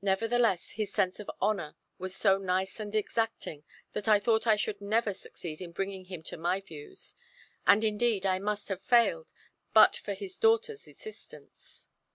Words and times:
Nevertheless, 0.00 0.70
his 0.70 0.90
sense 0.90 1.20
of 1.20 1.30
honour 1.38 1.76
was 1.98 2.16
so 2.16 2.38
nice 2.38 2.80
and 2.80 2.94
exacting, 2.94 3.62
that 3.92 4.08
I 4.08 4.18
thought 4.18 4.46
I 4.46 4.56
should 4.56 4.80
never 4.80 5.12
succeed 5.12 5.60
in 5.60 5.72
bringing 5.72 6.06
him 6.06 6.22
to 6.22 6.38
my 6.38 6.62
views; 6.62 7.14
and 7.66 7.84
indeed 7.84 8.24
I 8.24 8.38
must 8.38 8.68
have 8.70 8.80
failed 8.80 9.34
but 9.74 9.96
for 9.98 10.14
his 10.14 10.38
daughter's 10.38 10.88
assistance. 10.88 11.90